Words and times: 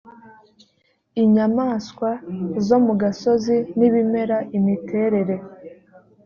inyamaswa 1.23 2.09
zo 2.67 2.77
mu 2.85 2.93
gasozi 3.01 3.55
n 3.77 3.79
ibimera 3.87 4.37
imiterere 4.57 5.35